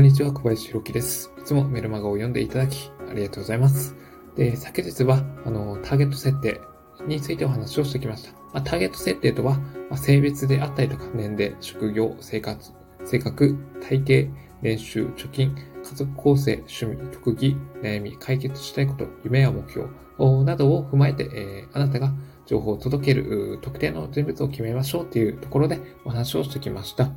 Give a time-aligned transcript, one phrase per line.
[0.00, 1.30] こんにちは、小林弘樹です。
[1.38, 3.94] いつもメルマガを読んでいただき、ありがとうございます。
[4.34, 6.58] で、昨日は、あの、ターゲット設定
[7.06, 8.32] についてお話をしてきました。
[8.32, 12.72] まあ、ターゲット設定とは、まあ、性別であったりとか、年齢、職業、生活、
[13.04, 15.54] 性格、体型、練習、貯金、
[15.84, 19.86] 家族構成、趣味、特技、悩み、解決したいこと、夢や目標
[20.46, 22.14] などを踏まえて、えー、あなたが
[22.46, 27.10] 情報を届ける特定の人物を決めましょうっていうところでお話をしてきました。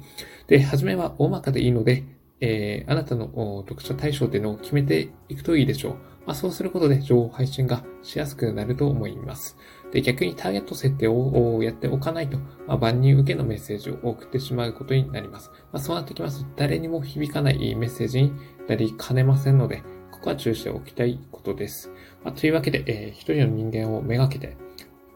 [0.47, 2.03] で、はじめは大まかでいいので、
[2.45, 5.93] えー、あなたの読者対象っていうのを決めていくといいでしょう。
[6.25, 9.57] まあ、そうすることで情報配信がしやすくなると思います。
[9.93, 12.37] で、逆にターゲット設定をやっておかないと、
[12.67, 15.51] まあ、万人受けのメッセージを送ってしまうことになります。
[15.71, 18.33] まあ、そうなってきますと、誰にも響かないメッセージに
[18.67, 19.81] なりかねませんので、
[20.11, 21.91] ここは注意しておきたいことです。
[22.25, 24.57] まあ、というわけで、えー、一人の人間をめがけて、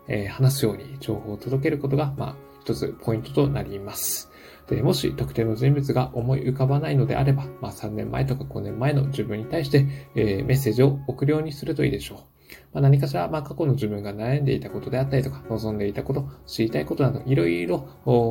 [0.08, 2.36] えー、話すように情報を届けることが、まあ、
[2.68, 4.30] 一つポイントとなります。
[4.68, 12.18] で、もし特定の人物が思い浮かばないのであれば、まあ3年前とか5年前の自分に対して、えー、メッセージを送るようにするといいでしょう。
[12.74, 17.88] まあ、何かしら、まあ、過去の自分が悩んでいたことであったりとか、望んでいたこと、知りたいことなど、いろいろ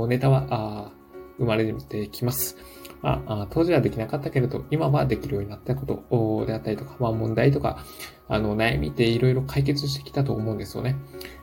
[0.08, 0.92] ネタは
[1.38, 2.58] 生まれてきます。
[3.06, 7.78] まあ、当時はできなかったけれど、今はできるようになったことであったりとか、まあ、問題とか、
[8.28, 10.96] あの、悩みっていろいろ解決してきたと思うんですよね。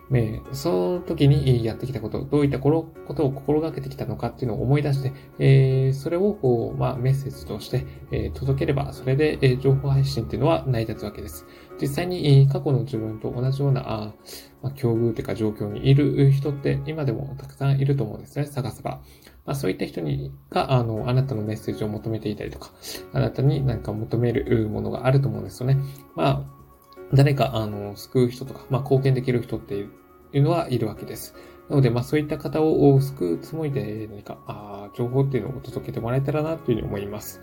[0.09, 11.45] ね、その時にやってきたこと、どういったことを心がけてきたのかっていうのを思い出して、えー、それをこう、まあ、メッセージとして、えー、届ければ、それで、えー、情報配信っていうのは成り立つわけです。
[11.81, 14.13] 実際に、えー、過去の自分と同じような、あ
[14.61, 19.01] まあ、境遇というか状況にいる人って今でもたくさんいると思うんですね、探せば。
[19.45, 22.71] まあ、そういった人にが、あの、あなたのメッセージを求めていたりとか、
[23.11, 25.77] あなたに何か求めるものがあると思うんですよね。
[26.15, 26.43] まあ、
[27.13, 31.35] 誰か、あの、救う人とか、まあ、貢献できる人っていうのはいるわけです。
[31.69, 37.41] なので、まあ、そういった方を救うつもりで何か、あ情報っていうのを届けてもらえたらなというふうに思います。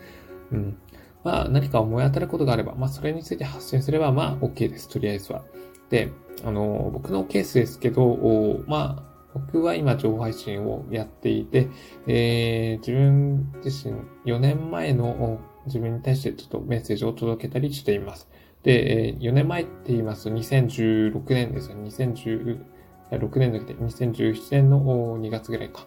[0.53, 0.79] うん。
[1.23, 4.89] まあ、何か思い当たることがあれば、まあ、それについて発信すれば、まあ、OK です。
[4.89, 5.45] とりあえずは。
[5.91, 6.11] で、
[6.45, 11.69] あの、僕のケースですけど、まあ、僕は今情報配信をやっていて、
[12.07, 18.29] えー、自分自身4年前の自分に対してちょっとメッセージを届けたりしています。
[18.63, 21.77] で、4年前って言いますと2016年ですよ。
[21.77, 22.59] 2016
[23.37, 25.87] 年だけで2017年の2月ぐらいか。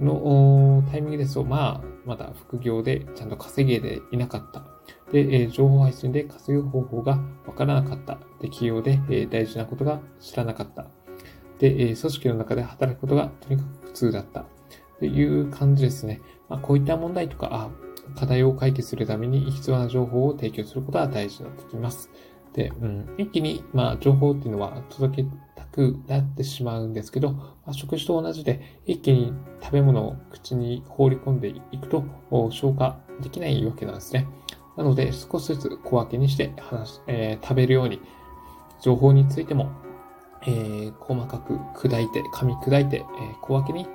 [0.00, 4.64] のタイミングですと、まあ、まだ副業でちゃんと稼げていなかった。
[5.12, 8.18] で、情報配信で稼ぐ方法がわからなかった。
[8.40, 10.86] で、企業で大事なことが知らなかった。
[11.62, 14.44] で、組織の中で働くことがとにかく普通だった。
[14.98, 16.20] という感じですね。
[16.48, 17.70] まあ、こういった問題とか、
[18.16, 22.10] 課題を解決するために必要な情報を提供することは大事になってきます。
[22.52, 32.04] で、うん、一気に、まあ、情報っていうのは届けたくなってしまうんですけど、まあ、食事と同じで、一気に食べ物を口に放り込んでいくと、
[32.50, 34.26] 消化できないわけなんですね。
[34.76, 38.00] なので、少しずつ小分けにして話、えー、食べるように、
[38.80, 39.70] 情報についても、
[40.46, 43.86] えー、細かく砕いて、噛み砕いて、えー、小分けに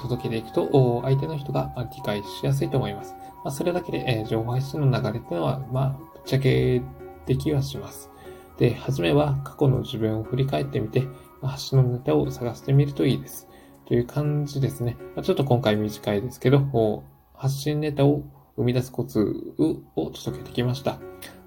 [0.00, 3.14] 届けていくと、相手の人が理解しやすいと思います。
[3.44, 6.82] まあ、それだけで、え情報配信の流れっていうのは、まあ、ぶっちゃけ
[7.26, 8.10] できはします。
[8.58, 11.06] で、はじめは過去の自分を振り返ってみて、
[11.42, 13.48] 発信のネタを探してみるといいです。
[13.86, 14.96] という感じですね。
[15.14, 17.04] まちょっと今回短いですけど、
[17.34, 18.24] 発信ネタを
[18.56, 19.54] 生み出すコツ
[19.94, 20.98] を届けてきました。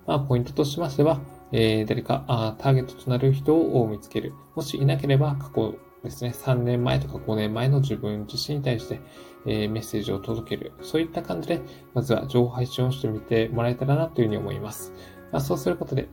[0.08, 1.20] まあ、ポイントとしましては、
[1.52, 4.34] えー、誰かあターゲットとなる人を見つける。
[4.56, 9.02] もしいなければ、過去ですね、3年前とか5年前の自分自身に対して、
[9.46, 10.74] えー、メッセージを届ける。
[10.82, 11.62] そういった感じで、
[11.94, 14.94] まずは情報配信をしてみてもらえたらなというふうに思います。
[15.32, 16.10] まあ、そうすることで、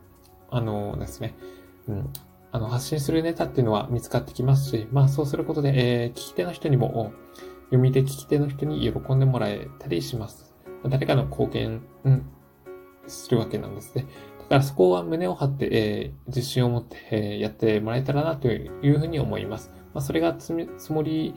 [0.50, 1.34] あのー、ですね、
[1.86, 2.12] うん、
[2.52, 7.12] あの、発信するネタっていうのは見つかってきますし、まあ、そうすることで、えー、聞き手の人にも、
[7.66, 10.54] 読み手聞き手の人に喜んでもらえたりします。
[10.86, 12.30] 誰かの貢献、うん、
[13.06, 14.06] するわけなんですね。
[14.48, 19.70] だからそこは胸を張って、えー、自信を持って、えー、やってもらえたらなというふうに思います。
[19.92, 20.52] まあ、それが積
[20.92, 21.34] もり、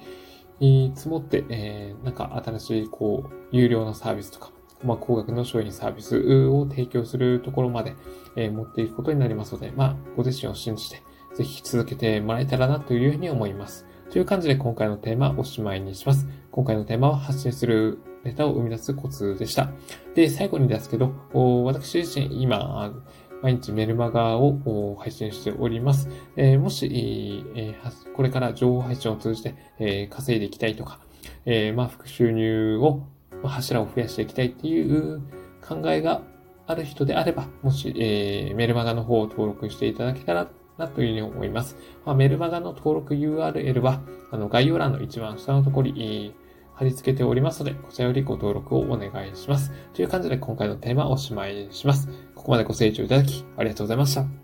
[0.96, 4.52] 積もって、えー、なんか新しい、こう、有料のサービスとか、
[4.84, 7.96] まあ、高額の商品サービスを提供するところまで、
[8.38, 11.04] えー、持っていくことになりますので、まあ、ご自身を信じて、
[11.36, 13.86] ぜひ続けてもらえたらなというふうに思います。
[14.10, 16.28] という感じで今回のテーマおしまいにします。
[16.52, 19.70] 今回のテーマは発信するネタを生み出すコツでした。
[20.16, 21.14] で、最後にですけど、
[21.66, 22.94] 私自身今、
[23.42, 26.08] 毎日メルマガを配信しております。
[26.36, 31.00] えー、もし、えー、これから情報配信を通じて、えー、稼いでいきたいとか、
[31.46, 33.04] えまあ、副収入を、
[33.44, 35.22] 柱を増やしていきたいっていう
[35.68, 36.22] 考えが
[36.68, 40.48] ある人であれば、もし、えメルマガの方を登録していただけたら
[40.78, 41.78] なというふうに思います。
[42.06, 46.36] まあ、メルマガの登録 URL は、あの概要欄の一番下のところに、
[46.82, 49.72] 貼り付けておりますので、こちらよりご登録をお願いします。
[49.94, 52.10] という感じで今回のテーマをおしまいにします。
[52.34, 54.41] ここまでご清聴いただき、ありがとうございました。